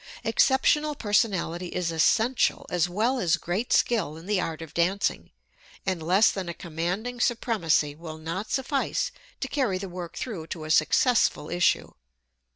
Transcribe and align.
Exceptional 0.23 0.95
personality 0.95 1.67
is 1.67 1.91
essential, 1.91 2.65
as 2.71 2.89
well 2.89 3.19
as 3.19 3.37
great 3.37 3.71
skill 3.71 4.17
in 4.17 4.25
the 4.25 4.41
art 4.41 4.59
of 4.59 4.73
dancing, 4.73 5.29
and 5.85 6.01
less 6.01 6.31
than 6.31 6.49
a 6.49 6.55
commanding 6.55 7.19
supremacy 7.19 7.93
will 7.93 8.17
not 8.17 8.49
suffice 8.49 9.11
to 9.39 9.47
carry 9.47 9.77
the 9.77 9.87
work 9.87 10.17
through 10.17 10.47
to 10.47 10.63
a 10.63 10.71
successful 10.71 11.51
issue. 11.51 11.91